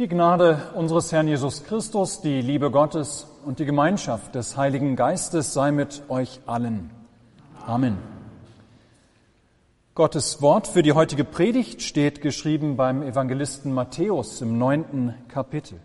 Die 0.00 0.08
Gnade 0.08 0.62
unseres 0.76 1.12
Herrn 1.12 1.28
Jesus 1.28 1.62
Christus, 1.62 2.22
die 2.22 2.40
Liebe 2.40 2.70
Gottes 2.70 3.26
und 3.44 3.58
die 3.58 3.66
Gemeinschaft 3.66 4.34
des 4.34 4.56
Heiligen 4.56 4.96
Geistes 4.96 5.52
sei 5.52 5.72
mit 5.72 6.04
euch 6.08 6.40
allen. 6.46 6.88
Amen. 7.66 7.98
Gottes 9.94 10.40
Wort 10.40 10.68
für 10.68 10.82
die 10.82 10.94
heutige 10.94 11.24
Predigt 11.24 11.82
steht 11.82 12.22
geschrieben 12.22 12.78
beim 12.78 13.02
Evangelisten 13.02 13.74
Matthäus 13.74 14.40
im 14.40 14.56
neunten 14.56 15.14
Kapitel. 15.28 15.78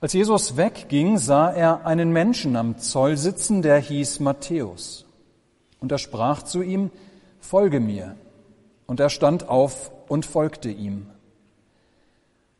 Als 0.00 0.12
Jesus 0.12 0.56
wegging, 0.56 1.18
sah 1.18 1.50
er 1.50 1.86
einen 1.86 2.12
Menschen 2.12 2.54
am 2.54 2.78
Zoll 2.78 3.16
sitzen, 3.16 3.62
der 3.62 3.78
hieß 3.78 4.20
Matthäus. 4.20 5.06
Und 5.80 5.90
er 5.90 5.98
sprach 5.98 6.44
zu 6.44 6.62
ihm, 6.62 6.92
Folge 7.40 7.80
mir. 7.80 8.14
Und 8.86 9.00
er 9.00 9.10
stand 9.10 9.48
auf 9.48 9.90
und 10.06 10.24
folgte 10.24 10.70
ihm. 10.70 11.08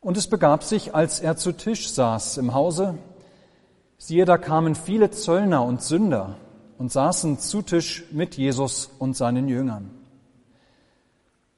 Und 0.00 0.16
es 0.16 0.28
begab 0.28 0.64
sich, 0.64 0.94
als 0.94 1.20
er 1.20 1.36
zu 1.36 1.52
Tisch 1.52 1.90
saß 1.90 2.38
im 2.38 2.54
Hause, 2.54 2.98
siehe, 3.98 4.24
da 4.24 4.38
kamen 4.38 4.74
viele 4.74 5.10
Zöllner 5.10 5.62
und 5.62 5.82
Sünder 5.82 6.36
und 6.78 6.90
saßen 6.90 7.38
zu 7.38 7.60
Tisch 7.60 8.04
mit 8.10 8.36
Jesus 8.36 8.90
und 8.98 9.14
seinen 9.16 9.48
Jüngern. 9.48 9.90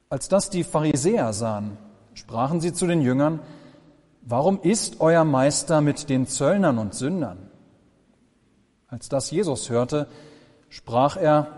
Als 0.08 0.28
das 0.28 0.50
die 0.50 0.64
Pharisäer 0.64 1.32
sahen, 1.32 1.78
sprachen 2.14 2.60
sie 2.60 2.72
zu 2.72 2.86
den 2.86 3.00
Jüngern, 3.00 3.40
Warum 4.24 4.60
ist 4.60 5.00
euer 5.00 5.24
Meister 5.24 5.80
mit 5.80 6.08
den 6.08 6.28
Zöllnern 6.28 6.78
und 6.78 6.94
Sündern? 6.94 7.50
Als 8.86 9.08
das 9.08 9.32
Jesus 9.32 9.68
hörte, 9.68 10.06
sprach 10.68 11.16
er, 11.16 11.48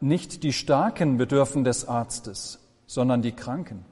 nicht 0.00 0.42
die 0.44 0.52
Starken 0.52 1.16
bedürfen 1.16 1.64
des 1.64 1.88
Arztes, 1.88 2.60
sondern 2.86 3.22
die 3.22 3.32
Kranken. 3.32 3.84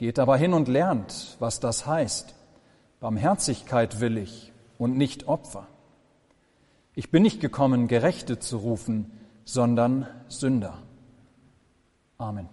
Geht 0.00 0.18
aber 0.18 0.38
hin 0.38 0.54
und 0.54 0.66
lernt, 0.66 1.36
was 1.40 1.60
das 1.60 1.84
heißt. 1.84 2.34
Barmherzigkeit 3.00 4.00
will 4.00 4.16
ich 4.16 4.50
und 4.78 4.96
nicht 4.96 5.28
Opfer. 5.28 5.66
Ich 6.94 7.10
bin 7.10 7.22
nicht 7.22 7.38
gekommen, 7.42 7.86
Gerechte 7.86 8.38
zu 8.38 8.56
rufen, 8.56 9.12
sondern 9.44 10.06
Sünder. 10.28 10.78
Amen. 12.16 12.48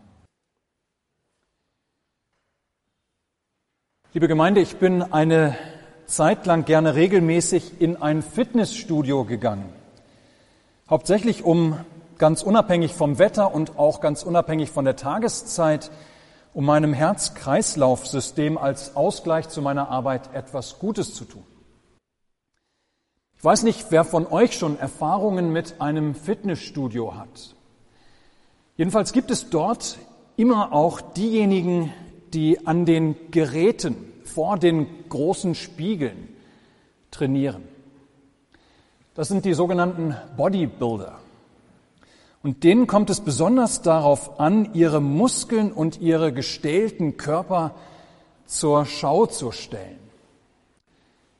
Liebe 4.11 4.27
Gemeinde, 4.27 4.59
ich 4.59 4.75
bin 4.75 5.01
eine 5.01 5.57
Zeit 6.05 6.45
lang 6.47 6.65
gerne 6.65 6.95
regelmäßig 6.95 7.79
in 7.79 7.95
ein 7.95 8.23
Fitnessstudio 8.23 9.23
gegangen. 9.23 9.69
Hauptsächlich 10.89 11.45
um 11.45 11.79
ganz 12.17 12.43
unabhängig 12.43 12.93
vom 12.93 13.19
Wetter 13.19 13.55
und 13.55 13.79
auch 13.79 14.01
ganz 14.01 14.23
unabhängig 14.23 14.69
von 14.69 14.83
der 14.83 14.97
Tageszeit 14.97 15.91
um 16.57 16.65
meinem 16.65 16.91
Herz-Kreislauf-System 16.91 18.57
als 18.57 18.95
Ausgleich 18.95 19.47
zu 19.47 19.61
meiner 19.61 19.89
Arbeit 19.89 20.33
etwas 20.33 20.79
Gutes 20.79 21.13
zu 21.13 21.25
tun. 21.25 21.43
Ich 23.37 23.43
weiß 23.43 23.61
nicht, 23.61 23.91
wer 23.91 24.03
von 24.03 24.25
euch 24.25 24.57
schon 24.57 24.79
Erfahrungen 24.79 25.53
mit 25.53 25.79
einem 25.79 26.15
Fitnessstudio 26.15 27.13
hat. 27.13 27.53
Jedenfalls 28.75 29.13
gibt 29.13 29.29
es 29.29 29.51
dort 29.51 29.99
immer 30.35 30.73
auch 30.73 30.99
diejenigen, 30.99 31.93
die 32.33 32.65
an 32.65 32.87
den 32.87 33.15
Geräten 33.29 33.95
vor 34.23 34.57
den 34.57 34.87
großen 35.09 35.53
Spiegeln 35.53 36.27
trainieren. 37.11 37.61
Das 39.13 39.27
sind 39.27 39.45
die 39.45 39.53
sogenannten 39.53 40.15
Bodybuilder. 40.35 41.19
Und 42.47 42.63
denen 42.63 42.87
kommt 42.87 43.09
es 43.09 43.19
besonders 43.19 43.81
darauf 43.81 44.39
an, 44.39 44.73
ihre 44.73 45.01
Muskeln 45.01 45.69
und 45.73 45.99
ihre 45.99 46.31
gestählten 46.31 47.17
Körper 47.17 47.75
zur 48.45 48.85
Schau 48.85 49.25
zu 49.25 49.51
stellen, 49.51 49.99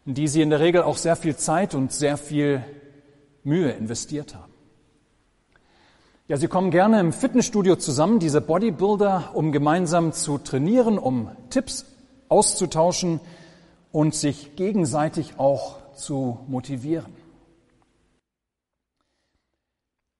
in 0.05 0.15
die 0.15 0.27
sie 0.27 0.41
in 0.41 0.49
der 0.49 0.59
Regel 0.59 0.81
auch 0.81 0.97
sehr 0.97 1.15
viel 1.15 1.37
Zeit 1.37 1.75
und 1.75 1.93
sehr 1.93 2.17
viel 2.17 2.61
Mühe 3.45 3.71
investiert 3.71 4.35
haben. 4.35 4.51
Ja, 6.27 6.35
sie 6.35 6.49
kommen 6.49 6.71
gerne 6.71 6.99
im 6.99 7.13
Fitnessstudio 7.13 7.77
zusammen, 7.77 8.19
diese 8.19 8.41
Bodybuilder, 8.41 9.29
um 9.33 9.53
gemeinsam 9.53 10.11
zu 10.11 10.37
trainieren, 10.37 10.97
um 10.97 11.31
Tipps 11.49 11.85
auszutauschen 12.27 13.21
und 13.93 14.13
sich 14.13 14.57
gegenseitig 14.57 15.35
auch 15.39 15.77
zu 15.95 16.39
motivieren. 16.49 17.26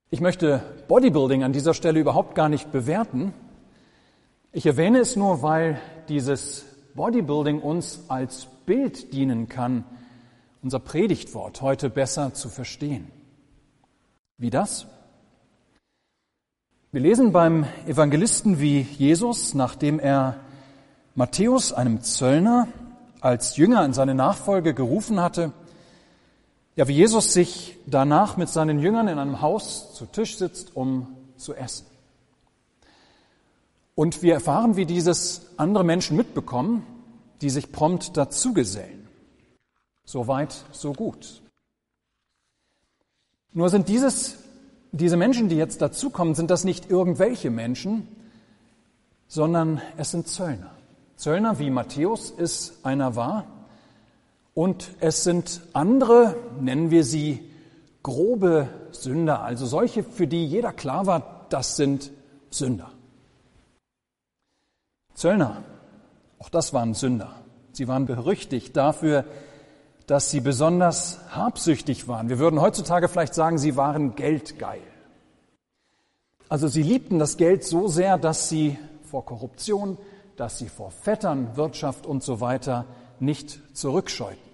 Ich 0.10 0.22
möchte 0.22 0.62
Bodybuilding 0.88 1.44
an 1.44 1.52
dieser 1.52 1.74
Stelle 1.74 2.00
überhaupt 2.00 2.34
gar 2.34 2.48
nicht 2.48 2.72
bewerten. 2.72 3.34
Ich 4.54 4.66
erwähne 4.66 5.00
es 5.00 5.18
nur, 5.18 5.42
weil 5.42 5.82
dieses 6.08 6.64
Bodybuilding 6.96 7.60
uns 7.60 8.06
als 8.08 8.48
Bild 8.66 9.12
dienen 9.12 9.50
kann, 9.50 9.84
unser 10.64 10.80
Predigtwort 10.80 11.62
heute 11.62 11.90
besser 11.90 12.34
zu 12.34 12.48
verstehen. 12.48 13.12
Wie 14.38 14.50
das? 14.50 14.88
Wir 16.94 17.02
lesen 17.02 17.34
beim 17.34 17.66
Evangelisten, 17.86 18.62
wie 18.62 18.80
Jesus, 18.80 19.56
nachdem 19.56 20.00
er 20.00 20.38
Matthäus, 21.16 21.74
einem 21.74 22.02
Zöllner, 22.02 22.70
als 23.20 23.58
Jünger 23.58 23.84
in 23.84 23.92
seine 23.92 24.16
Nachfolge 24.16 24.74
gerufen 24.74 25.20
hatte, 25.20 25.52
ja, 26.78 26.88
wie 26.88 26.94
Jesus 26.94 27.34
sich 27.34 27.76
danach 27.88 28.38
mit 28.38 28.50
seinen 28.50 28.80
Jüngern 28.80 29.08
in 29.08 29.18
einem 29.18 29.42
Haus 29.42 29.96
zu 29.96 30.06
Tisch 30.06 30.38
sitzt, 30.38 30.76
um 30.76 31.08
zu 31.36 31.56
essen. 31.56 31.88
Und 33.96 34.22
wir 34.22 34.36
erfahren, 34.36 34.78
wie 34.78 34.86
dieses 34.86 35.42
andere 35.58 35.84
Menschen 35.84 36.16
mitbekommen, 36.16 36.86
die 37.42 37.50
sich 37.50 37.72
prompt 37.72 38.16
dazugesellen. 38.16 39.08
So 40.06 40.28
weit, 40.28 40.56
so 40.72 40.94
gut. 40.94 41.42
Nur 43.54 43.70
sind 43.70 43.90
dieses, 43.90 44.38
diese 44.92 45.18
Menschen, 45.18 45.50
die 45.50 45.56
jetzt 45.56 45.82
dazukommen, 45.82 46.36
sind 46.36 46.52
das 46.52 46.64
nicht 46.64 46.92
irgendwelche 46.92 47.50
Menschen, 47.50 48.08
sondern 49.28 49.82
es 49.98 50.12
sind 50.12 50.28
Zöllner. 50.28 50.76
Zöllner, 51.16 51.58
wie 51.58 51.72
Matthäus 51.72 52.32
es 52.38 52.78
einer 52.84 53.16
war, 53.16 53.57
und 54.58 54.90
es 55.02 55.24
sind 55.24 55.62
andere, 55.74 56.36
nennen 56.60 56.90
wir 56.90 57.04
sie 57.04 57.48
grobe 58.02 58.68
Sünder, 58.90 59.44
also 59.44 59.68
solche, 59.68 60.02
für 60.02 60.26
die 60.26 60.48
jeder 60.48 60.74
klar 60.74 61.06
war, 61.06 61.46
das 61.50 61.76
sind 61.76 62.12
Sünder. 62.50 62.90
Zöllner, 65.14 65.62
auch 66.40 66.50
das 66.50 66.74
waren 66.74 66.96
Sünder. 66.96 67.36
Sie 67.72 67.88
waren 67.88 68.08
berüchtigt 68.08 68.76
dafür, 68.76 69.26
dass 70.08 70.32
sie 70.32 70.40
besonders 70.40 71.20
habsüchtig 71.30 72.08
waren. 72.08 72.28
Wir 72.28 72.40
würden 72.40 72.60
heutzutage 72.60 73.10
vielleicht 73.10 73.36
sagen, 73.36 73.60
sie 73.60 73.76
waren 73.76 74.16
geldgeil. 74.16 74.82
Also 76.50 76.68
sie 76.68 76.82
liebten 76.82 77.20
das 77.20 77.38
Geld 77.38 77.64
so 77.64 77.88
sehr, 77.90 78.18
dass 78.18 78.50
sie 78.50 78.80
vor 79.04 79.24
Korruption, 79.24 80.00
dass 80.36 80.58
sie 80.58 80.68
vor 80.68 80.90
Vettern, 80.90 81.56
Wirtschaft 81.58 82.08
und 82.08 82.24
so 82.24 82.42
weiter 82.42 82.86
nicht 83.20 83.60
zurückscheuten. 83.78 84.47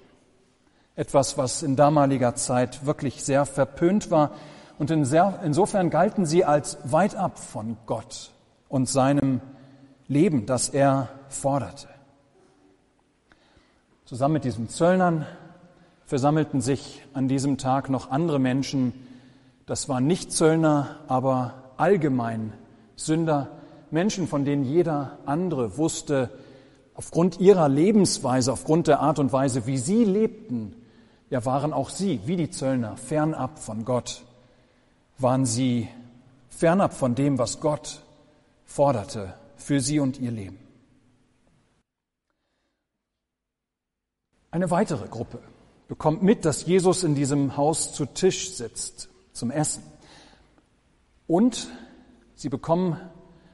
Etwas, 0.96 1.38
was 1.38 1.64
in 1.64 1.76
damaliger 1.76 2.36
Zeit 2.36 2.86
wirklich 2.86 3.24
sehr 3.24 3.46
verpönt 3.46 4.12
war. 4.12 4.32
Und 4.78 4.92
insofern 4.92 5.90
galten 5.90 6.26
sie 6.26 6.46
als 6.46 6.78
weit 6.84 7.16
ab 7.16 7.40
von 7.40 7.78
Gott 7.86 8.32
und 8.70 8.90
seinem 8.90 9.42
Leben, 10.08 10.46
das 10.46 10.70
er 10.70 11.10
forderte. 11.30 11.88
Zusammen 14.06 14.34
mit 14.34 14.44
diesen 14.44 14.70
Zöllnern 14.70 15.26
versammelten 16.06 16.62
sich 16.62 17.04
an 17.14 17.28
diesem 17.28 17.58
Tag 17.58 17.90
noch 17.90 18.12
andere 18.12 18.38
Menschen. 18.38 18.94
Das 19.66 19.90
waren 19.90 20.06
nicht 20.06 20.32
Zöllner, 20.32 20.98
aber 21.08 21.54
allgemein 21.78 22.54
Sünder, 22.96 23.48
Menschen, 23.90 24.28
von 24.28 24.46
denen 24.46 24.66
jeder 24.66 25.18
andere 25.26 25.78
wusste, 25.78 26.30
aufgrund 26.94 27.40
ihrer 27.40 27.70
Lebensweise, 27.70 28.52
aufgrund 28.52 28.88
der 28.88 29.00
Art 29.00 29.18
und 29.18 29.32
Weise, 29.34 29.66
wie 29.66 29.78
sie 29.78 30.04
lebten, 30.04 30.76
ja 31.30 31.46
waren 31.46 31.74
auch 31.74 31.90
sie, 31.90 32.22
wie 32.26 32.36
die 32.36 32.50
Zöllner, 32.50 32.98
fernab 32.98 33.60
von 33.60 33.86
Gott, 33.86 34.24
waren 35.18 35.46
sie 35.46 35.88
fernab 36.50 36.94
von 36.94 37.16
dem, 37.16 37.38
was 37.38 37.60
Gott 37.60 38.02
forderte 38.66 39.34
für 39.58 39.80
sie 39.80 40.00
und 40.00 40.20
ihr 40.20 40.32
Leben. 40.32 40.60
Eine 44.52 44.70
weitere 44.70 45.08
Gruppe 45.08 45.40
bekommt 45.88 46.22
mit, 46.22 46.46
dass 46.46 46.66
Jesus 46.66 47.04
in 47.04 47.16
diesem 47.16 47.58
Haus 47.58 47.94
zu 47.94 48.06
Tisch 48.06 48.52
sitzt 48.52 49.10
zum 49.32 49.50
Essen. 49.50 49.84
Und 51.28 51.68
sie 52.36 52.50
bekommen, 52.50 52.98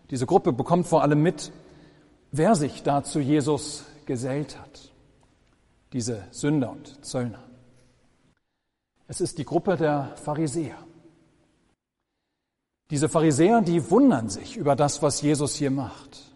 diese 0.10 0.26
Gruppe 0.26 0.52
bekommt 0.52 0.88
vor 0.88 1.02
allem 1.02 1.22
mit, 1.22 1.52
wer 2.32 2.56
sich 2.56 2.84
da 2.84 3.04
zu 3.04 3.20
Jesus 3.20 3.86
gesellt 4.06 4.60
hat. 4.60 4.92
Diese 5.94 6.24
Sünder 6.32 6.72
und 6.72 7.06
Zöllner. 7.06 7.49
Es 9.10 9.22
ist 9.22 9.40
die 9.40 9.44
Gruppe 9.44 9.76
der 9.76 10.16
Pharisäer. 10.24 10.78
Diese 12.92 13.10
Pharisäer, 13.10 13.62
die 13.62 13.90
wundern 13.90 14.30
sich 14.30 14.56
über 14.56 14.76
das, 14.76 15.02
was 15.02 15.24
Jesus 15.24 15.56
hier 15.56 15.72
macht. 15.72 16.36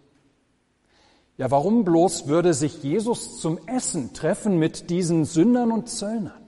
Ja, 1.36 1.52
warum 1.52 1.84
bloß 1.84 2.26
würde 2.26 2.52
sich 2.52 2.82
Jesus 2.82 3.40
zum 3.40 3.58
Essen 3.68 4.12
treffen 4.12 4.58
mit 4.58 4.90
diesen 4.90 5.24
Sündern 5.24 5.70
und 5.70 5.88
Zöllnern? 5.88 6.42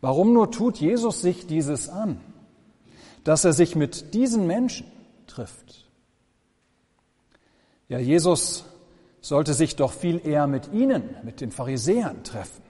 Warum 0.00 0.32
nur 0.32 0.52
tut 0.52 0.78
Jesus 0.78 1.20
sich 1.20 1.48
dieses 1.48 1.88
an, 1.88 2.20
dass 3.24 3.44
er 3.44 3.52
sich 3.52 3.74
mit 3.74 4.14
diesen 4.14 4.46
Menschen 4.46 4.86
trifft? 5.26 5.90
Ja, 7.88 7.98
Jesus 7.98 8.64
sollte 9.20 9.52
sich 9.52 9.74
doch 9.74 9.92
viel 9.92 10.24
eher 10.24 10.46
mit 10.46 10.72
ihnen, 10.72 11.16
mit 11.24 11.40
den 11.40 11.50
Pharisäern 11.50 12.22
treffen. 12.22 12.69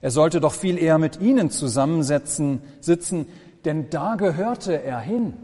Er 0.00 0.10
sollte 0.10 0.40
doch 0.40 0.52
viel 0.52 0.78
eher 0.78 0.98
mit 0.98 1.20
ihnen 1.20 1.50
zusammensetzen, 1.50 2.62
sitzen, 2.80 3.26
denn 3.64 3.90
da 3.90 4.16
gehörte 4.16 4.82
er 4.82 5.00
hin. 5.00 5.34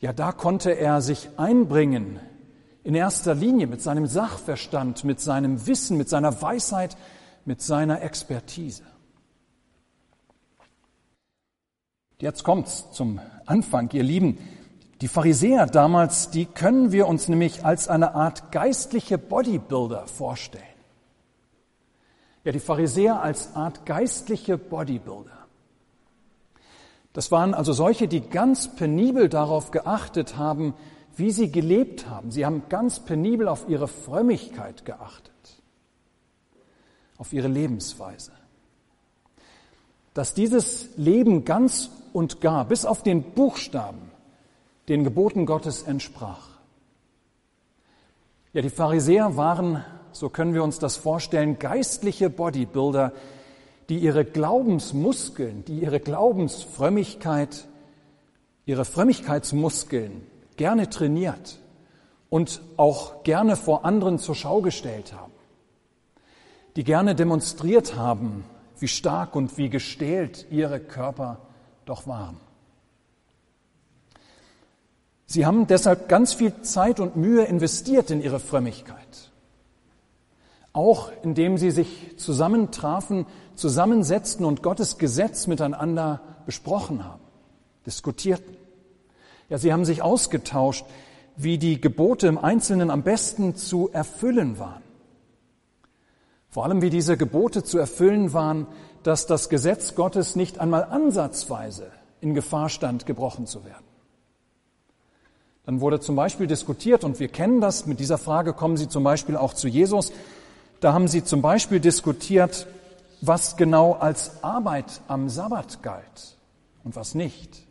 Ja, 0.00 0.12
da 0.12 0.32
konnte 0.32 0.72
er 0.72 1.00
sich 1.00 1.30
einbringen, 1.36 2.18
in 2.82 2.94
erster 2.94 3.34
Linie 3.34 3.66
mit 3.66 3.80
seinem 3.80 4.06
Sachverstand, 4.06 5.04
mit 5.04 5.20
seinem 5.20 5.66
Wissen, 5.66 5.96
mit 5.96 6.08
seiner 6.08 6.42
Weisheit, 6.42 6.96
mit 7.44 7.62
seiner 7.62 8.02
Expertise. 8.02 8.82
Jetzt 12.20 12.44
kommt's 12.44 12.90
zum 12.92 13.20
Anfang, 13.46 13.90
ihr 13.92 14.02
Lieben. 14.02 14.38
Die 15.00 15.08
Pharisäer 15.08 15.66
damals, 15.66 16.30
die 16.30 16.46
können 16.46 16.92
wir 16.92 17.06
uns 17.06 17.28
nämlich 17.28 17.64
als 17.64 17.88
eine 17.88 18.14
Art 18.14 18.52
geistliche 18.52 19.18
Bodybuilder 19.18 20.06
vorstellen. 20.06 20.73
Ja, 22.44 22.52
die 22.52 22.60
Pharisäer 22.60 23.22
als 23.22 23.56
Art 23.56 23.86
geistliche 23.86 24.58
Bodybuilder. 24.58 25.46
Das 27.14 27.30
waren 27.30 27.54
also 27.54 27.72
solche, 27.72 28.06
die 28.08 28.20
ganz 28.20 28.74
penibel 28.74 29.28
darauf 29.28 29.70
geachtet 29.70 30.36
haben, 30.36 30.74
wie 31.16 31.30
sie 31.30 31.50
gelebt 31.50 32.08
haben. 32.08 32.30
Sie 32.30 32.44
haben 32.44 32.64
ganz 32.68 33.00
penibel 33.00 33.48
auf 33.48 33.68
ihre 33.68 33.88
Frömmigkeit 33.88 34.84
geachtet, 34.84 35.62
auf 37.16 37.32
ihre 37.32 37.48
Lebensweise. 37.48 38.32
Dass 40.12 40.34
dieses 40.34 40.88
Leben 40.96 41.44
ganz 41.44 41.90
und 42.12 42.40
gar, 42.40 42.64
bis 42.64 42.84
auf 42.84 43.02
den 43.02 43.22
Buchstaben, 43.22 44.10
den 44.88 45.04
Geboten 45.04 45.46
Gottes 45.46 45.84
entsprach. 45.84 46.48
Ja, 48.52 48.62
die 48.62 48.70
Pharisäer 48.70 49.36
waren, 49.36 49.84
so 50.14 50.28
können 50.28 50.54
wir 50.54 50.62
uns 50.62 50.78
das 50.78 50.96
vorstellen, 50.96 51.58
geistliche 51.58 52.30
Bodybuilder, 52.30 53.12
die 53.88 53.98
ihre 53.98 54.24
Glaubensmuskeln, 54.24 55.64
die 55.64 55.80
ihre 55.80 56.00
Glaubensfrömmigkeit, 56.00 57.66
ihre 58.64 58.84
Frömmigkeitsmuskeln 58.84 60.26
gerne 60.56 60.88
trainiert 60.88 61.58
und 62.30 62.62
auch 62.76 63.24
gerne 63.24 63.56
vor 63.56 63.84
anderen 63.84 64.18
zur 64.18 64.34
Schau 64.34 64.60
gestellt 64.62 65.12
haben, 65.12 65.32
die 66.76 66.84
gerne 66.84 67.14
demonstriert 67.14 67.96
haben, 67.96 68.44
wie 68.78 68.88
stark 68.88 69.34
und 69.36 69.58
wie 69.58 69.68
gestählt 69.68 70.46
ihre 70.50 70.80
Körper 70.80 71.38
doch 71.84 72.06
waren. 72.06 72.38
Sie 75.26 75.44
haben 75.44 75.66
deshalb 75.66 76.08
ganz 76.08 76.34
viel 76.34 76.62
Zeit 76.62 77.00
und 77.00 77.16
Mühe 77.16 77.44
investiert 77.44 78.10
in 78.10 78.22
ihre 78.22 78.38
Frömmigkeit. 78.38 79.32
Auch 80.74 81.10
indem 81.22 81.56
sie 81.56 81.70
sich 81.70 82.16
zusammentrafen, 82.18 83.24
zusammensetzten 83.54 84.44
und 84.44 84.62
Gottes 84.62 84.98
Gesetz 84.98 85.46
miteinander 85.46 86.20
besprochen 86.44 87.04
haben, 87.04 87.22
diskutierten. 87.86 88.56
Ja, 89.48 89.56
sie 89.56 89.72
haben 89.72 89.84
sich 89.86 90.02
ausgetauscht, 90.02 90.84
wie 91.36 91.58
die 91.58 91.80
Gebote 91.80 92.26
im 92.26 92.38
Einzelnen 92.38 92.90
am 92.90 93.02
besten 93.02 93.54
zu 93.56 93.88
erfüllen 93.92 94.58
waren. 94.58 94.82
Vor 96.50 96.64
allem, 96.64 96.82
wie 96.82 96.90
diese 96.90 97.16
Gebote 97.16 97.64
zu 97.64 97.78
erfüllen 97.78 98.32
waren, 98.32 98.66
dass 99.04 99.26
das 99.26 99.48
Gesetz 99.48 99.94
Gottes 99.94 100.34
nicht 100.34 100.58
einmal 100.58 100.84
ansatzweise 100.84 101.90
in 102.20 102.34
Gefahr 102.34 102.68
stand, 102.68 103.06
gebrochen 103.06 103.46
zu 103.46 103.64
werden. 103.64 103.84
Dann 105.66 105.80
wurde 105.80 106.00
zum 106.00 106.16
Beispiel 106.16 106.46
diskutiert, 106.46 107.04
und 107.04 107.20
wir 107.20 107.28
kennen 107.28 107.60
das, 107.60 107.86
mit 107.86 108.00
dieser 108.00 108.18
Frage 108.18 108.52
kommen 108.52 108.76
Sie 108.76 108.88
zum 108.88 109.02
Beispiel 109.02 109.36
auch 109.36 109.54
zu 109.54 109.66
Jesus, 109.66 110.12
da 110.84 110.92
haben 110.92 111.08
Sie 111.08 111.24
zum 111.24 111.40
Beispiel 111.40 111.80
diskutiert, 111.80 112.66
was 113.22 113.56
genau 113.56 113.94
als 113.94 114.44
Arbeit 114.44 115.00
am 115.08 115.30
Sabbat 115.30 115.82
galt 115.82 116.36
und 116.84 116.94
was 116.94 117.14
nicht. 117.14 117.66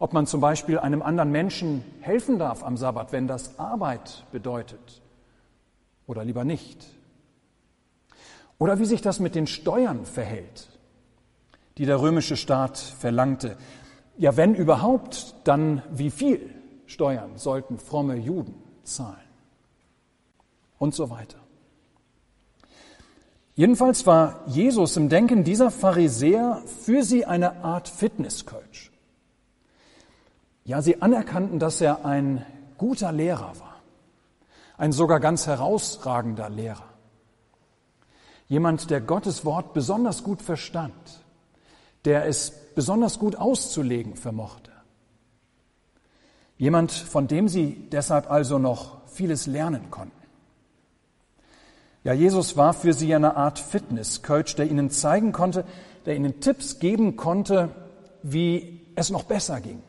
Ob 0.00 0.12
man 0.12 0.26
zum 0.26 0.40
Beispiel 0.40 0.80
einem 0.80 1.02
anderen 1.02 1.30
Menschen 1.30 1.84
helfen 2.00 2.40
darf 2.40 2.64
am 2.64 2.76
Sabbat, 2.76 3.12
wenn 3.12 3.28
das 3.28 3.60
Arbeit 3.60 4.24
bedeutet 4.32 5.02
oder 6.08 6.24
lieber 6.24 6.42
nicht. 6.42 6.84
Oder 8.58 8.80
wie 8.80 8.84
sich 8.84 9.00
das 9.00 9.20
mit 9.20 9.36
den 9.36 9.46
Steuern 9.46 10.04
verhält, 10.04 10.66
die 11.78 11.86
der 11.86 12.00
römische 12.00 12.36
Staat 12.36 12.76
verlangte. 12.76 13.56
Ja, 14.18 14.36
wenn 14.36 14.56
überhaupt, 14.56 15.36
dann 15.44 15.80
wie 15.92 16.10
viel 16.10 16.52
Steuern 16.86 17.36
sollten 17.36 17.78
fromme 17.78 18.16
Juden 18.16 18.60
zahlen? 18.82 19.14
Und 20.80 20.96
so 20.96 21.08
weiter. 21.08 21.38
Jedenfalls 23.62 24.08
war 24.08 24.40
Jesus 24.48 24.96
im 24.96 25.08
Denken 25.08 25.44
dieser 25.44 25.70
Pharisäer 25.70 26.64
für 26.80 27.04
sie 27.04 27.26
eine 27.26 27.62
Art 27.62 27.88
Fitnesscoach. 27.88 28.90
Ja, 30.64 30.82
sie 30.82 31.00
anerkannten, 31.00 31.60
dass 31.60 31.80
er 31.80 32.04
ein 32.04 32.44
guter 32.76 33.12
Lehrer 33.12 33.52
war, 33.60 33.76
ein 34.78 34.90
sogar 34.90 35.20
ganz 35.20 35.46
herausragender 35.46 36.50
Lehrer. 36.50 36.88
Jemand, 38.48 38.90
der 38.90 39.00
Gottes 39.00 39.44
Wort 39.44 39.74
besonders 39.74 40.24
gut 40.24 40.42
verstand, 40.42 41.22
der 42.04 42.26
es 42.26 42.50
besonders 42.74 43.20
gut 43.20 43.36
auszulegen 43.36 44.16
vermochte. 44.16 44.72
Jemand, 46.58 46.90
von 46.90 47.28
dem 47.28 47.46
sie 47.46 47.88
deshalb 47.92 48.28
also 48.28 48.58
noch 48.58 49.06
vieles 49.06 49.46
lernen 49.46 49.88
konnten. 49.92 50.21
Ja, 52.04 52.12
Jesus 52.12 52.56
war 52.56 52.74
für 52.74 52.92
sie 52.92 53.14
eine 53.14 53.36
Art 53.36 53.58
Fitnesscoach, 53.58 54.56
der 54.56 54.68
ihnen 54.68 54.90
zeigen 54.90 55.32
konnte, 55.32 55.64
der 56.04 56.16
ihnen 56.16 56.40
Tipps 56.40 56.80
geben 56.80 57.16
konnte, 57.16 57.70
wie 58.22 58.80
es 58.96 59.10
noch 59.10 59.22
besser 59.22 59.60
ging 59.60 59.82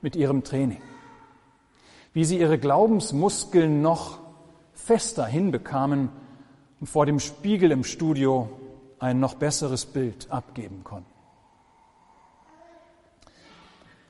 mit 0.00 0.16
ihrem 0.16 0.42
Training. 0.42 0.82
Wie 2.12 2.24
sie 2.24 2.38
ihre 2.38 2.58
Glaubensmuskeln 2.58 3.82
noch 3.82 4.18
fester 4.74 5.24
hinbekamen 5.24 6.10
und 6.80 6.86
vor 6.88 7.06
dem 7.06 7.20
Spiegel 7.20 7.70
im 7.70 7.84
Studio 7.84 8.50
ein 8.98 9.20
noch 9.20 9.34
besseres 9.34 9.86
Bild 9.86 10.26
abgeben 10.30 10.82
konnten. 10.82 11.06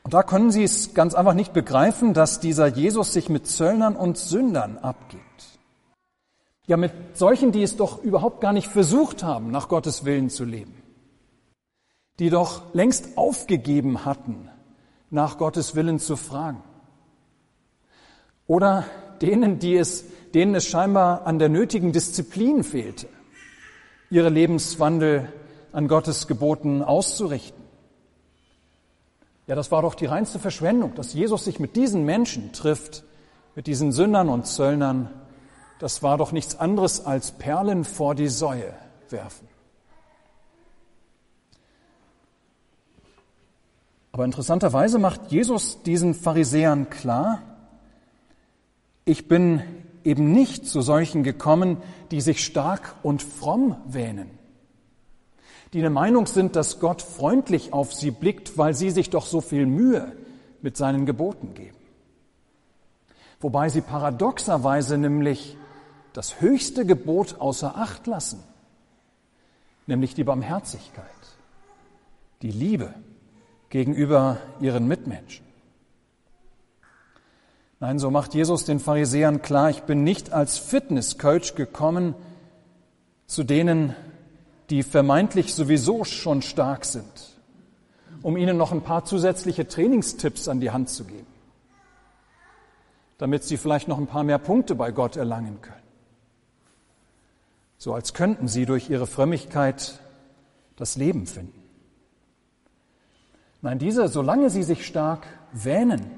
Und 0.02 0.14
da 0.14 0.23
können 0.23 0.50
Sie 0.50 0.64
es 0.64 0.95
ganz 0.95 1.14
einfach 1.14 1.35
nicht 1.35 1.52
begreifen, 1.52 2.12
dass 2.12 2.40
dieser 2.40 2.66
Jesus 2.66 3.12
sich 3.12 3.28
mit 3.28 3.47
Zöllnern 3.47 3.95
und 3.95 4.19
Sündern 4.19 4.78
abgibt. 4.78 5.32
Ja, 6.66 6.76
mit 6.76 6.92
solchen, 7.14 7.52
die 7.52 7.62
es 7.62 7.76
doch 7.76 8.02
überhaupt 8.02 8.40
gar 8.40 8.52
nicht 8.52 8.69
versucht 8.69 9.23
haben, 9.23 9.50
nach 9.50 9.69
Gottes 9.69 10.04
Willen 10.04 10.31
zu 10.31 10.45
leben. 10.45 10.75
Die 12.19 12.31
doch 12.31 12.73
längst 12.75 13.16
aufgegeben 13.16 14.04
hatten, 14.04 14.49
nach 15.11 15.38
Gottes 15.38 15.75
Willen 15.75 15.99
zu 15.99 16.16
fragen. 16.16 16.62
Oder 18.47 18.85
denen, 19.21 19.59
die 19.59 19.76
es, 19.76 20.04
denen 20.35 20.54
es 20.54 20.66
scheinbar 20.66 21.26
an 21.26 21.38
der 21.38 21.49
nötigen 21.49 21.92
Disziplin 21.92 22.64
fehlte, 22.64 23.09
ihre 24.11 24.28
Lebenswandel 24.28 25.33
an 25.73 25.88
Gottes 25.88 26.26
Geboten 26.26 26.83
auszurichten. 26.83 27.62
Ja, 29.47 29.57
das 29.57 29.71
war 29.71 29.83
doch 29.83 29.95
die 29.95 30.07
reinste 30.07 30.38
Verschwendung, 30.38 30.95
dass 30.95 31.14
Jesus 31.14 31.45
sich 31.45 31.59
mit 31.59 31.76
diesen 31.76 32.04
Menschen 32.04 32.52
trifft, 32.52 33.04
mit 33.54 33.66
diesen 33.66 33.90
Sündern 33.90 34.28
und 34.28 34.47
Zöllnern. 34.47 35.11
Das 35.83 36.01
war 36.01 36.17
doch 36.17 36.31
nichts 36.31 36.61
anderes 36.61 37.05
als 37.05 37.33
Perlen 37.33 37.83
vor 37.83 38.15
die 38.15 38.29
Säue 38.29 38.73
werfen. 39.11 39.49
Aber 44.12 44.25
interessanterweise 44.25 45.01
macht 45.01 45.33
Jesus 45.33 45.83
diesen 45.83 46.15
Pharisäern 46.15 46.89
klar, 46.89 47.43
ich 49.05 49.27
bin 49.27 49.61
eben 50.05 50.31
nicht 50.31 50.69
zu 50.69 50.83
solchen 50.83 51.25
gekommen, 51.25 51.79
die 52.12 52.21
sich 52.21 52.45
stark 52.45 52.95
und 53.03 53.21
fromm 53.21 53.75
wähnen, 53.85 54.31
die 55.73 55.81
der 55.81 55.91
Meinung 55.91 56.27
sind, 56.27 56.55
dass 56.55 56.79
Gott 56.79 57.03
freundlich 57.03 57.73
auf 57.73 57.93
sie 57.93 58.12
blickt, 58.12 58.57
weil 58.57 58.75
sie 58.75 58.91
sich 58.91 59.11
doch 59.11 59.27
so 59.27 59.41
viel 59.41 59.67
Mühe 59.67 60.12
mit 60.61 60.77
seinen 60.77 61.07
Geboten 61.07 61.55
geben. 61.55 61.77
Wobei 63.41 63.69
sie 63.69 63.81
paradoxerweise 63.81 64.97
nämlich 64.97 65.57
das 66.12 66.40
höchste 66.40 66.85
Gebot 66.85 67.40
außer 67.40 67.76
Acht 67.76 68.07
lassen, 68.07 68.42
nämlich 69.87 70.14
die 70.14 70.25
Barmherzigkeit, 70.25 71.04
die 72.42 72.50
Liebe 72.50 72.95
gegenüber 73.71 74.38
ihren 74.61 74.87
Mitmenschen. 74.87 75.47
Nein, 77.81 77.99
so 77.99 78.11
macht 78.11 78.35
Jesus 78.35 78.64
den 78.64 78.78
Pharisäern 78.78 79.42
klar, 79.42 79.71
ich 79.71 79.83
bin 79.83 80.04
nicht 80.04 80.33
als 80.33 80.59
Fitnesscoach 80.59 81.57
gekommen 81.57 82.14
zu 83.26 83.42
denen, 83.42 83.97
die 84.71 84.83
vermeintlich 84.83 85.54
sowieso 85.54 86.04
schon 86.04 86.42
stark 86.42 86.85
sind, 86.85 87.31
um 88.23 88.37
ihnen 88.37 88.57
noch 88.57 88.73
ein 88.73 88.83
paar 88.83 89.04
zusätzliche 89.04 89.66
Trainingstipps 89.66 90.49
an 90.49 90.61
die 90.61 90.71
Hand 90.71 90.90
zu 90.90 91.04
geben, 91.04 91.26
damit 93.19 93.42
sie 93.42 93.57
vielleicht 93.57 93.88
noch 93.88 93.99
ein 93.99 94.07
paar 94.07 94.23
mehr 94.23 94.38
Punkte 94.38 94.75
bei 94.75 94.92
Gott 94.92 95.16
erlangen 95.16 95.61
können. 95.61 95.82
So 97.83 97.95
als 97.95 98.15
könnten 98.15 98.47
sie 98.47 98.65
durch 98.65 98.91
ihre 98.91 99.09
Frömmigkeit 99.09 99.99
das 100.77 100.95
Leben 100.95 101.27
finden. 101.27 101.61
Nein, 103.61 103.81
diese, 103.81 104.07
solange 104.07 104.51
sie 104.51 104.62
sich 104.62 104.87
stark 104.87 105.27
wähnen, 105.51 106.09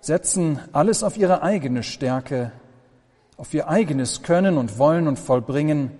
setzen 0.00 0.60
alles 0.72 1.02
auf 1.02 1.18
ihre 1.18 1.42
eigene 1.42 1.82
Stärke, 1.82 2.52
auf 3.36 3.52
ihr 3.52 3.68
eigenes 3.68 4.22
Können 4.22 4.56
und 4.56 4.78
Wollen 4.78 5.06
und 5.06 5.18
Vollbringen 5.18 5.90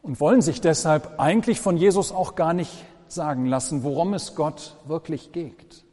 und 0.00 0.18
wollen 0.18 0.40
sich 0.40 0.62
deshalb 0.62 1.20
eigentlich 1.20 1.60
von 1.60 1.76
Jesus 1.76 2.12
auch 2.12 2.34
gar 2.34 2.54
nicht 2.54 2.86
sagen 3.08 3.44
lassen, 3.44 3.82
worum 3.82 4.14
es 4.14 4.34
Gott 4.34 4.78
wirklich 4.86 5.32
geht. 5.32 5.84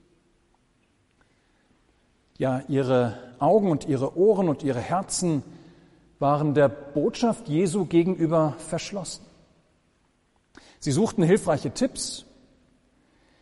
Ja, 2.38 2.62
ihre 2.70 3.18
Augen 3.40 3.70
und 3.70 3.90
ihre 3.90 4.18
Ohren 4.18 4.48
und 4.48 4.64
ihre 4.64 4.80
Herzen 4.80 5.44
waren 6.24 6.54
der 6.54 6.70
Botschaft 6.70 7.50
Jesu 7.50 7.84
gegenüber 7.84 8.56
verschlossen. 8.58 9.26
Sie 10.80 10.94
suchten 10.94 11.22
hilfreiche 11.22 11.72
Tipps, 11.72 12.24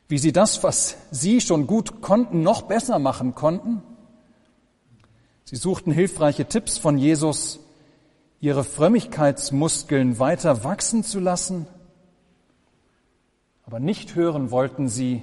wie 0.08 0.18
sie 0.18 0.32
das, 0.32 0.64
was 0.64 0.98
sie 1.12 1.42
schon 1.42 1.68
gut 1.68 2.02
konnten, 2.02 2.42
noch 2.42 2.64
besser 2.64 2.98
machen 2.98 3.36
konnten. 3.36 3.84
Sie 5.44 5.58
suchten 5.58 5.92
hilfreiche 5.92 6.46
Tipps 6.46 6.80
von 6.80 6.98
Jesus, 6.98 7.60
ihre 8.40 8.64
Frömmigkeitsmuskeln 8.64 10.18
weiter 10.18 10.64
wachsen 10.64 11.04
zu 11.04 11.20
lassen. 11.20 11.68
Aber 13.64 13.80
nicht 13.80 14.16
hören 14.16 14.50
wollten 14.50 14.90
sie, 14.90 15.22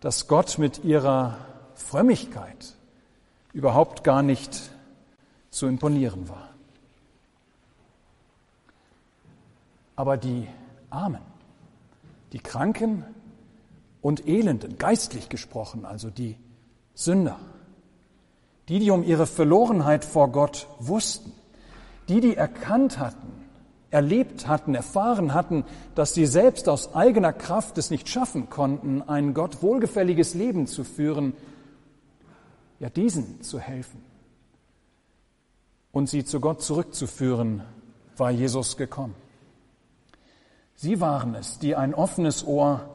dass 0.00 0.28
Gott 0.28 0.58
mit 0.58 0.84
ihrer 0.84 1.38
Frömmigkeit 1.74 2.74
überhaupt 3.54 4.04
gar 4.04 4.22
nicht 4.22 4.70
zu 5.48 5.66
imponieren 5.66 6.28
war. 6.28 6.57
Aber 9.98 10.16
die 10.16 10.46
Armen, 10.90 11.22
die 12.32 12.38
Kranken 12.38 13.04
und 14.00 14.28
Elenden, 14.28 14.78
geistlich 14.78 15.28
gesprochen, 15.28 15.84
also 15.84 16.08
die 16.08 16.36
Sünder, 16.94 17.36
die, 18.68 18.78
die 18.78 18.92
um 18.92 19.02
ihre 19.02 19.26
Verlorenheit 19.26 20.04
vor 20.04 20.30
Gott 20.30 20.68
wussten, 20.78 21.32
die, 22.08 22.20
die 22.20 22.36
erkannt 22.36 23.00
hatten, 23.00 23.26
erlebt 23.90 24.46
hatten, 24.46 24.76
erfahren 24.76 25.34
hatten, 25.34 25.64
dass 25.96 26.14
sie 26.14 26.26
selbst 26.26 26.68
aus 26.68 26.94
eigener 26.94 27.32
Kraft 27.32 27.76
es 27.76 27.90
nicht 27.90 28.08
schaffen 28.08 28.48
konnten, 28.50 29.02
ein 29.02 29.34
Gott 29.34 29.64
wohlgefälliges 29.64 30.34
Leben 30.34 30.68
zu 30.68 30.84
führen, 30.84 31.32
ja 32.78 32.88
diesen 32.88 33.42
zu 33.42 33.58
helfen 33.58 34.00
und 35.90 36.08
sie 36.08 36.24
zu 36.24 36.38
Gott 36.38 36.62
zurückzuführen, 36.62 37.62
war 38.16 38.30
Jesus 38.30 38.76
gekommen. 38.76 39.16
Sie 40.80 41.00
waren 41.00 41.34
es, 41.34 41.58
die 41.58 41.74
ein 41.74 41.92
offenes 41.92 42.46
Ohr, 42.46 42.88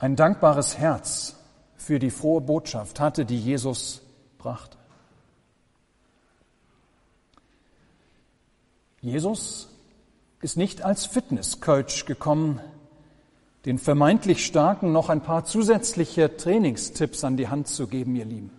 ein 0.00 0.16
dankbares 0.16 0.78
Herz 0.78 1.36
für 1.76 2.00
die 2.00 2.10
frohe 2.10 2.40
Botschaft 2.40 2.98
hatte, 2.98 3.24
die 3.24 3.38
Jesus 3.38 4.02
brachte. 4.36 4.76
Jesus 9.00 9.68
ist 10.40 10.56
nicht 10.56 10.82
als 10.82 11.06
Fitnesscoach 11.06 12.04
gekommen, 12.04 12.60
den 13.64 13.78
vermeintlich 13.78 14.44
Starken 14.44 14.90
noch 14.90 15.08
ein 15.08 15.20
paar 15.20 15.44
zusätzliche 15.44 16.36
Trainingstipps 16.36 17.22
an 17.22 17.36
die 17.36 17.46
Hand 17.46 17.68
zu 17.68 17.86
geben, 17.86 18.16
ihr 18.16 18.24
Lieben. 18.24 18.50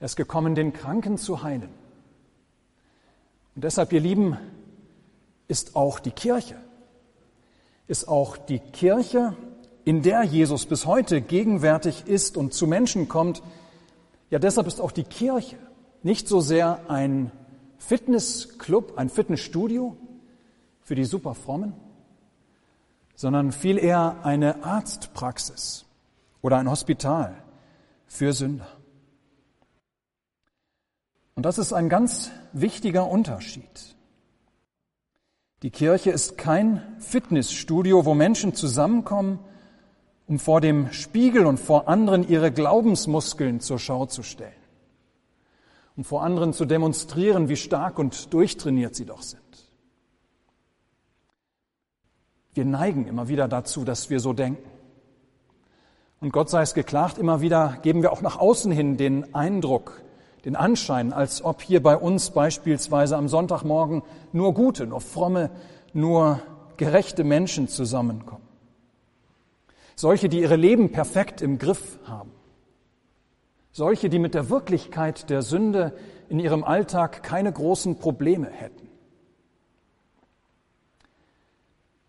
Er 0.00 0.06
ist 0.06 0.16
gekommen, 0.16 0.56
den 0.56 0.72
Kranken 0.72 1.18
zu 1.18 1.44
heilen. 1.44 1.70
Und 3.54 3.62
deshalb, 3.62 3.92
ihr 3.92 4.00
Lieben, 4.00 4.36
ist 5.46 5.76
auch 5.76 6.00
die 6.00 6.10
Kirche 6.10 6.56
ist 7.86 8.08
auch 8.08 8.36
die 8.36 8.58
Kirche, 8.58 9.36
in 9.84 10.02
der 10.02 10.22
Jesus 10.22 10.66
bis 10.66 10.86
heute 10.86 11.20
gegenwärtig 11.20 12.06
ist 12.06 12.36
und 12.36 12.54
zu 12.54 12.66
Menschen 12.66 13.08
kommt. 13.08 13.42
Ja, 14.30 14.38
deshalb 14.38 14.66
ist 14.66 14.80
auch 14.80 14.92
die 14.92 15.04
Kirche 15.04 15.56
nicht 16.02 16.28
so 16.28 16.40
sehr 16.40 16.90
ein 16.90 17.30
Fitnessclub, 17.78 18.96
ein 18.96 19.08
Fitnessstudio 19.08 19.96
für 20.80 20.94
die 20.94 21.04
Superfrommen, 21.04 21.74
sondern 23.14 23.52
viel 23.52 23.78
eher 23.78 24.24
eine 24.24 24.64
Arztpraxis 24.64 25.84
oder 26.40 26.58
ein 26.58 26.70
Hospital 26.70 27.36
für 28.06 28.32
Sünder. 28.32 28.68
Und 31.34 31.46
das 31.46 31.58
ist 31.58 31.72
ein 31.72 31.88
ganz 31.88 32.30
wichtiger 32.52 33.08
Unterschied. 33.08 33.96
Die 35.62 35.70
Kirche 35.70 36.10
ist 36.10 36.36
kein 36.36 36.82
Fitnessstudio, 36.98 38.04
wo 38.04 38.14
Menschen 38.14 38.54
zusammenkommen, 38.54 39.38
um 40.26 40.40
vor 40.40 40.60
dem 40.60 40.92
Spiegel 40.92 41.46
und 41.46 41.58
vor 41.58 41.88
anderen 41.88 42.28
ihre 42.28 42.50
Glaubensmuskeln 42.50 43.60
zur 43.60 43.78
Schau 43.78 44.06
zu 44.06 44.24
stellen, 44.24 44.52
um 45.96 46.02
vor 46.02 46.24
anderen 46.24 46.52
zu 46.52 46.64
demonstrieren, 46.64 47.48
wie 47.48 47.56
stark 47.56 48.00
und 48.00 48.34
durchtrainiert 48.34 48.96
sie 48.96 49.04
doch 49.04 49.22
sind. 49.22 49.40
Wir 52.54 52.64
neigen 52.64 53.06
immer 53.06 53.28
wieder 53.28 53.46
dazu, 53.46 53.84
dass 53.84 54.10
wir 54.10 54.18
so 54.18 54.32
denken. 54.32 54.68
Und 56.20 56.32
Gott 56.32 56.50
sei 56.50 56.62
es 56.62 56.74
geklagt, 56.74 57.18
immer 57.18 57.40
wieder 57.40 57.78
geben 57.82 58.02
wir 58.02 58.12
auch 58.12 58.20
nach 58.20 58.38
außen 58.38 58.70
hin 58.72 58.96
den 58.96 59.34
Eindruck, 59.34 60.02
den 60.44 60.56
Anschein, 60.56 61.12
als 61.12 61.44
ob 61.44 61.62
hier 61.62 61.82
bei 61.82 61.96
uns 61.96 62.30
beispielsweise 62.30 63.16
am 63.16 63.28
Sonntagmorgen 63.28 64.02
nur 64.32 64.54
gute, 64.54 64.86
nur 64.86 65.00
fromme, 65.00 65.50
nur 65.92 66.40
gerechte 66.76 67.24
Menschen 67.24 67.68
zusammenkommen. 67.68 68.46
Solche, 69.94 70.28
die 70.28 70.40
ihre 70.40 70.56
Leben 70.56 70.90
perfekt 70.90 71.42
im 71.42 71.58
Griff 71.58 71.98
haben. 72.04 72.32
Solche, 73.70 74.08
die 74.08 74.18
mit 74.18 74.34
der 74.34 74.50
Wirklichkeit 74.50 75.30
der 75.30 75.42
Sünde 75.42 75.92
in 76.28 76.38
ihrem 76.38 76.64
Alltag 76.64 77.22
keine 77.22 77.52
großen 77.52 77.98
Probleme 77.98 78.48
hätten. 78.48 78.88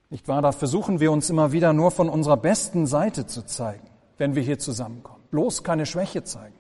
Nicht 0.09 0.27
wahr? 0.27 0.41
Da 0.41 0.51
versuchen 0.51 0.99
wir 0.99 1.11
uns 1.11 1.29
immer 1.29 1.51
wieder 1.51 1.73
nur 1.73 1.91
von 1.91 2.09
unserer 2.09 2.37
besten 2.37 2.85
Seite 2.85 3.25
zu 3.25 3.45
zeigen, 3.45 3.87
wenn 4.17 4.35
wir 4.35 4.43
hier 4.43 4.59
zusammenkommen. 4.59 5.23
Bloß 5.31 5.63
keine 5.63 5.85
Schwäche 5.85 6.23
zeigen. 6.23 6.55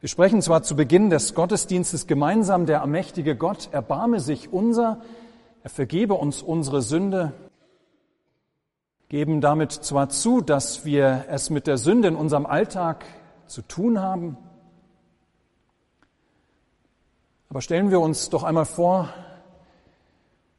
Wir 0.00 0.08
sprechen 0.08 0.40
zwar 0.40 0.62
zu 0.62 0.76
Beginn 0.76 1.10
des 1.10 1.34
Gottesdienstes 1.34 2.06
gemeinsam, 2.06 2.64
der 2.64 2.80
allmächtige 2.80 3.36
Gott 3.36 3.68
erbarme 3.70 4.18
sich 4.18 4.50
unser, 4.50 5.02
er 5.62 5.68
vergebe 5.68 6.14
uns 6.14 6.40
unsere 6.40 6.80
Sünde, 6.80 7.34
geben 9.10 9.42
damit 9.42 9.72
zwar 9.72 10.08
zu, 10.08 10.40
dass 10.40 10.86
wir 10.86 11.26
es 11.28 11.50
mit 11.50 11.66
der 11.66 11.76
Sünde 11.76 12.08
in 12.08 12.16
unserem 12.16 12.46
Alltag 12.46 13.04
zu 13.46 13.60
tun 13.60 14.00
haben, 14.00 14.38
aber 17.50 17.60
stellen 17.60 17.90
wir 17.90 18.00
uns 18.00 18.30
doch 18.30 18.42
einmal 18.42 18.64
vor, 18.64 19.10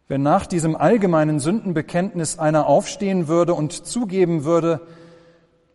wenn 0.08 0.22
nach 0.22 0.46
diesem 0.46 0.76
allgemeinen 0.76 1.40
Sündenbekenntnis 1.40 2.38
einer 2.38 2.68
aufstehen 2.68 3.28
würde 3.28 3.56
und 3.56 3.88
zugeben 3.88 4.44
würde, 4.44 4.82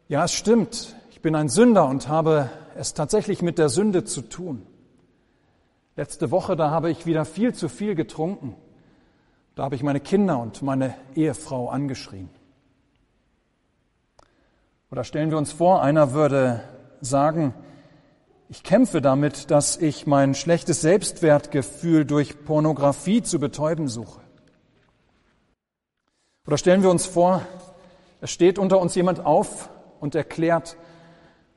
ja, 0.07 0.23
es 0.23 0.35
stimmt, 0.35 0.95
ich 1.11 1.21
bin 1.21 1.35
ein 1.35 1.49
Sünder 1.49 1.89
und 1.89 2.07
habe 2.07 2.49
es 2.79 2.95
tatsächlich 2.95 3.43
mit 3.43 3.59
der 3.59 3.69
Sünde 3.69 4.05
zu 4.05 4.23
tun. 4.23 4.67
Letzte 5.97 6.31
Woche, 6.31 6.57
da 6.57 6.71
habe 6.71 6.91
ich 6.91 7.07
wieder 7.07 7.25
viel 7.25 7.55
zu 7.55 7.69
viel 7.69 7.95
getrunken. 7.95 8.55
Da 9.55 9.65
habe 9.65 9.75
ich 9.75 9.83
meine 9.83 10.01
Kinder 10.01 10.39
und 10.39 10.61
meine 10.63 10.95
Ehefrau 11.15 11.71
angeschrien. 11.71 12.29
Oder 14.91 15.05
stellen 15.05 15.31
wir 15.31 15.39
uns 15.39 15.53
vor, 15.53 15.83
einer 15.83 16.13
würde 16.13 16.63
sagen, 17.01 17.55
ich 18.49 18.63
kämpfe 18.63 19.01
damit, 19.01 19.51
dass 19.51 19.77
ich 19.77 20.07
mein 20.07 20.35
schlechtes 20.35 20.81
Selbstwertgefühl 20.81 22.05
durch 22.05 22.45
Pornografie 22.45 23.23
zu 23.23 23.41
betäuben 23.41 23.89
suche. 23.89 24.21
Oder 26.47 26.59
stellen 26.59 26.83
wir 26.83 26.91
uns 26.91 27.07
vor, 27.07 27.43
es 28.21 28.31
steht 28.31 28.59
unter 28.59 28.81
uns 28.81 28.95
jemand 28.95 29.25
auf 29.25 29.69
und 29.99 30.15
erklärt, 30.15 30.77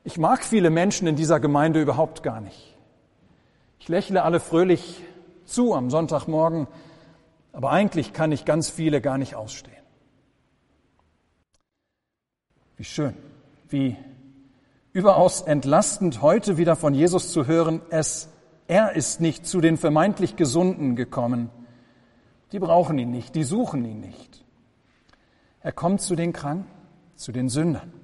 ich 0.04 0.18
mag 0.18 0.44
viele 0.44 0.70
Menschen 0.70 1.08
in 1.08 1.16
dieser 1.16 1.40
Gemeinde 1.40 1.82
überhaupt 1.82 2.24
gar 2.24 2.42
nicht. 2.42 2.76
Ich 3.80 3.88
lächle 3.88 4.24
alle 4.24 4.40
fröhlich 4.40 5.04
zu 5.46 5.74
am 5.74 5.90
Sonntagmorgen, 5.90 6.68
aber 7.52 7.72
eigentlich 7.72 8.14
kann 8.14 8.32
ich 8.32 8.46
ganz 8.46 8.70
viele 8.70 9.02
gar 9.02 9.18
nicht 9.18 9.36
ausstehen. 9.36 9.76
Wie 12.78 12.84
schön, 12.84 13.14
wie 13.68 13.98
überaus 14.94 15.42
entlastend, 15.42 16.22
heute 16.22 16.58
wieder 16.58 16.76
von 16.76 16.94
Jesus 16.94 17.32
zu 17.32 17.46
hören, 17.46 17.82
es, 17.90 18.30
er 18.68 18.96
ist 18.96 19.20
nicht 19.22 19.46
zu 19.46 19.60
den 19.60 19.78
vermeintlich 19.78 20.36
Gesunden 20.36 20.96
gekommen. 20.96 21.50
Die 22.52 22.60
brauchen 22.60 22.98
ihn 22.98 23.12
nicht, 23.12 23.36
die 23.36 23.44
suchen 23.44 23.86
ihn 23.86 24.00
nicht. 24.00 24.46
Er 25.62 25.72
kommt 25.72 26.02
zu 26.02 26.16
den 26.16 26.32
Kranken, 26.32 26.72
zu 27.16 27.32
den 27.32 27.50
Sündern. 27.50 27.99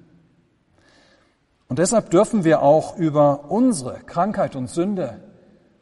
Und 1.68 1.78
deshalb 1.78 2.10
dürfen 2.10 2.44
wir 2.44 2.62
auch 2.62 2.96
über 2.96 3.50
unsere 3.50 4.00
Krankheit 4.00 4.56
und 4.56 4.68
Sünde 4.68 5.20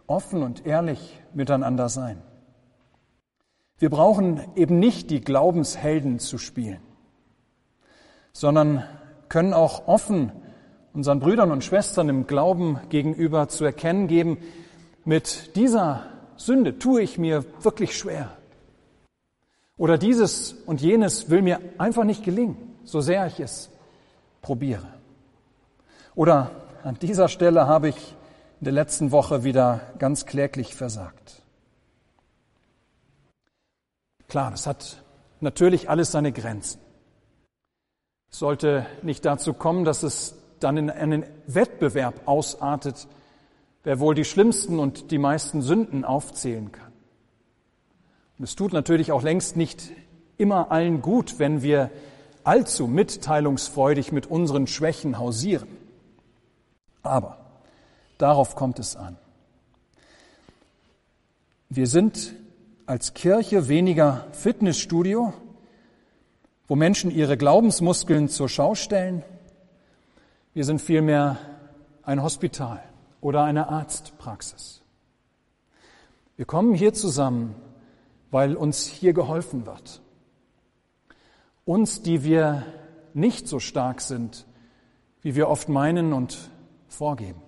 offen 0.06 0.42
und 0.42 0.66
ehrlich 0.66 1.20
miteinander 1.32 1.88
sein. 1.88 2.22
Wir 3.78 3.90
brauchen 3.90 4.40
eben 4.56 4.78
nicht 4.78 5.10
die 5.10 5.20
Glaubenshelden 5.20 6.18
zu 6.18 6.38
spielen, 6.38 6.80
sondern 8.32 8.84
können 9.28 9.52
auch 9.52 9.88
offen 9.88 10.32
unseren 10.92 11.18
Brüdern 11.18 11.50
und 11.50 11.64
Schwestern 11.64 12.08
im 12.08 12.26
Glauben 12.26 12.78
gegenüber 12.88 13.48
zu 13.48 13.64
erkennen 13.64 14.06
geben, 14.06 14.38
mit 15.04 15.56
dieser 15.56 16.06
Sünde 16.36 16.78
tue 16.78 17.02
ich 17.02 17.18
mir 17.18 17.44
wirklich 17.62 17.98
schwer. 17.98 18.30
Oder 19.76 19.98
dieses 19.98 20.52
und 20.52 20.80
jenes 20.80 21.30
will 21.30 21.42
mir 21.42 21.58
einfach 21.78 22.04
nicht 22.04 22.24
gelingen, 22.24 22.56
so 22.84 23.00
sehr 23.00 23.26
ich 23.26 23.40
es 23.40 23.70
probiere. 24.40 24.86
Oder 26.14 26.50
an 26.84 26.98
dieser 26.98 27.28
Stelle 27.28 27.66
habe 27.66 27.88
ich 27.88 28.14
in 28.60 28.64
der 28.64 28.72
letzten 28.72 29.10
Woche 29.10 29.44
wieder 29.44 29.80
ganz 29.98 30.26
kläglich 30.26 30.74
versagt. 30.74 31.42
Klar, 34.28 34.50
das 34.50 34.66
hat 34.66 35.02
natürlich 35.40 35.90
alles 35.90 36.12
seine 36.12 36.32
Grenzen. 36.32 36.80
Es 38.30 38.38
sollte 38.38 38.86
nicht 39.02 39.24
dazu 39.24 39.54
kommen, 39.54 39.84
dass 39.84 40.02
es 40.02 40.34
dann 40.60 40.76
in 40.76 40.90
einen 40.90 41.24
Wettbewerb 41.46 42.26
ausartet, 42.26 43.06
wer 43.82 44.00
wohl 44.00 44.14
die 44.14 44.24
schlimmsten 44.24 44.78
und 44.78 45.10
die 45.10 45.18
meisten 45.18 45.62
Sünden 45.62 46.04
aufzählen 46.04 46.72
kann. 46.72 46.92
Und 48.38 48.44
es 48.44 48.56
tut 48.56 48.72
natürlich 48.72 49.12
auch 49.12 49.22
längst 49.22 49.56
nicht 49.56 49.92
immer 50.36 50.70
allen 50.70 51.02
gut, 51.02 51.38
wenn 51.38 51.62
wir 51.62 51.90
allzu 52.42 52.86
mitteilungsfreudig 52.86 54.10
mit 54.10 54.26
unseren 54.26 54.66
Schwächen 54.66 55.18
hausieren. 55.18 55.83
Aber 57.04 57.36
darauf 58.18 58.56
kommt 58.56 58.80
es 58.80 58.96
an. 58.96 59.16
Wir 61.68 61.86
sind 61.86 62.34
als 62.86 63.14
Kirche 63.14 63.68
weniger 63.68 64.26
Fitnessstudio, 64.32 65.32
wo 66.66 66.76
Menschen 66.76 67.10
ihre 67.10 67.36
Glaubensmuskeln 67.36 68.28
zur 68.28 68.48
Schau 68.48 68.74
stellen. 68.74 69.22
Wir 70.54 70.64
sind 70.64 70.80
vielmehr 70.80 71.38
ein 72.02 72.22
Hospital 72.22 72.82
oder 73.20 73.44
eine 73.44 73.68
Arztpraxis. 73.68 74.82
Wir 76.36 76.46
kommen 76.46 76.74
hier 76.74 76.94
zusammen, 76.94 77.54
weil 78.30 78.56
uns 78.56 78.86
hier 78.86 79.12
geholfen 79.12 79.66
wird. 79.66 80.00
Uns, 81.64 82.02
die 82.02 82.24
wir 82.24 82.64
nicht 83.12 83.46
so 83.46 83.60
stark 83.60 84.00
sind, 84.00 84.46
wie 85.22 85.34
wir 85.34 85.48
oft 85.48 85.68
meinen 85.68 86.12
und 86.12 86.50
vorgeben. 86.88 87.42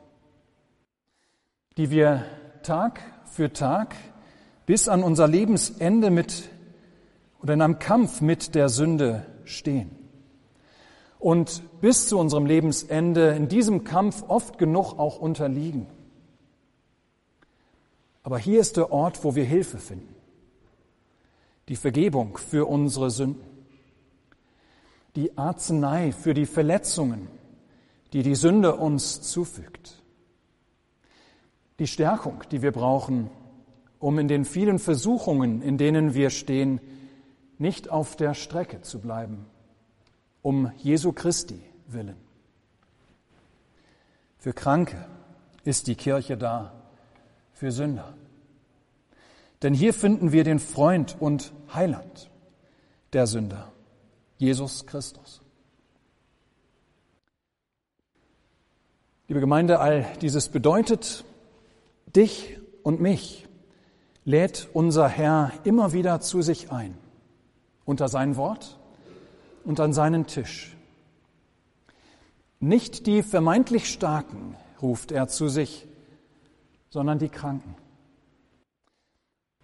Die 1.77 1.91
wir 1.91 2.25
Tag 2.63 3.01
für 3.25 3.53
Tag 3.53 3.95
bis 4.67 4.89
an 4.89 5.03
unser 5.03 5.29
Lebensende 5.29 6.11
mit 6.11 6.49
oder 7.43 7.55
in 7.55 7.63
einem 7.63 7.79
Kampf 7.79 8.21
mit 8.21 8.55
der 8.55 8.69
Sünde 8.69 9.25
stehen. 9.45 9.91
Und 11.19 11.63
bis 11.81 12.09
zu 12.09 12.19
unserem 12.19 12.47
Lebensende 12.47 13.31
in 13.31 13.49
diesem 13.49 13.85
Kampf 13.85 14.25
oft 14.29 14.59
genug 14.59 14.99
auch 14.99 15.19
unterliegen. 15.19 15.87
Aber 18.23 18.39
hier 18.39 18.61
ist 18.61 18.77
der 18.77 18.91
Ort, 18.91 19.23
wo 19.23 19.35
wir 19.37 19.45
Hilfe 19.45 19.79
finden. 19.79 20.15
Die 21.69 21.77
Vergebung 21.77 22.37
für 22.37 22.67
unsere 22.67 23.11
Sünden. 23.11 23.45
Die 25.15 25.39
Arznei 25.39 26.13
für 26.13 26.35
die 26.35 26.47
Verletzungen, 26.47 27.29
die 28.17 28.23
die 28.23 28.35
Sünde 28.35 28.77
uns 28.77 29.21
zufügt. 29.21 30.03
Die 31.79 31.87
Stärkung, 31.87 32.45
die 32.51 32.63
wir 32.63 32.73
brauchen, 32.73 33.29
um 33.99 34.19
in 34.19 34.27
den 34.27 34.47
vielen 34.47 34.79
Versuchungen, 34.79 35.61
in 35.61 35.77
denen 35.77 36.15
wir 36.15 36.31
stehen, 36.31 36.81
nicht 37.59 37.91
auf 37.91 38.17
der 38.17 38.33
Strecke 38.33 38.81
zu 38.81 39.03
bleiben, 39.03 39.45
um 40.41 40.73
Jesu 40.79 41.13
Christi 41.13 41.61
willen. 41.89 42.17
Für 44.39 44.55
Kranke 44.55 45.05
ist 45.65 45.87
die 45.87 45.95
Kirche 45.95 46.39
da, 46.39 46.73
für 47.53 47.71
Sünder. 47.71 48.15
Denn 49.61 49.75
hier 49.75 49.93
finden 49.93 50.33
wir 50.33 50.43
den 50.43 50.59
Freund 50.59 51.19
und 51.21 51.53
Heiland 51.75 52.31
der 53.13 53.27
Sünder, 53.27 53.71
Jesus 54.39 54.87
Christus. 54.87 55.43
Liebe 59.29 59.41
Gemeinde, 59.41 59.81
all 59.81 60.07
dieses 60.21 60.49
bedeutet, 60.51 61.25
dich 62.15 62.61
und 62.85 63.01
mich 63.01 63.49
lädt 64.25 64.69
unser 64.73 65.09
Herr 65.09 65.51
immer 65.65 65.93
wieder 65.93 66.21
zu 66.21 66.43
sich 66.43 66.71
ein, 66.71 66.97
unter 67.85 68.07
sein 68.07 68.37
Wort 68.37 68.79
und 69.65 69.81
an 69.81 69.93
seinen 69.93 70.29
Tisch. 70.29 70.77
Nicht 72.61 73.09
die 73.09 73.25
vermeintlich 73.25 73.89
Starken 73.93 74.55
ruft 74.81 75.11
er 75.11 75.27
zu 75.27 75.49
sich, 75.49 75.89
sondern 76.89 77.19
die 77.19 77.29
Kranken. 77.29 77.75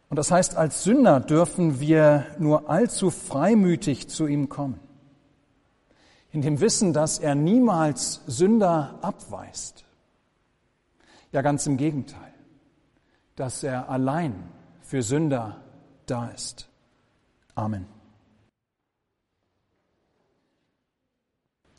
Und 0.08 0.16
das 0.16 0.32
heißt, 0.32 0.56
als 0.56 0.82
Sünder 0.82 1.20
dürfen 1.20 1.78
wir 1.78 2.26
nur 2.40 2.68
allzu 2.68 3.10
freimütig 3.10 4.08
zu 4.08 4.26
ihm 4.26 4.48
kommen, 4.48 4.80
in 6.32 6.42
dem 6.42 6.60
Wissen, 6.60 6.92
dass 6.92 7.18
er 7.18 7.34
niemals 7.34 8.22
Sünder 8.26 8.98
abweist. 9.02 9.84
Ja, 11.30 11.42
ganz 11.42 11.66
im 11.66 11.76
Gegenteil 11.76 12.32
dass 13.36 13.62
er 13.62 13.88
allein 13.88 14.34
für 14.82 15.02
Sünder 15.02 15.56
da 16.06 16.28
ist. 16.28 16.68
Amen. 17.54 17.86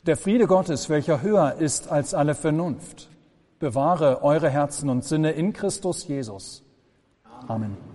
Der 0.06 0.16
Friede 0.16 0.46
Gottes, 0.46 0.90
welcher 0.90 1.22
höher 1.22 1.54
ist 1.54 1.88
als 1.88 2.12
alle 2.12 2.34
Vernunft, 2.34 3.08
bewahre 3.58 4.22
eure 4.22 4.50
Herzen 4.50 4.90
und 4.90 5.04
Sinne 5.04 5.32
in 5.32 5.52
Christus 5.52 6.06
Jesus. 6.06 6.62
Amen. 7.48 7.93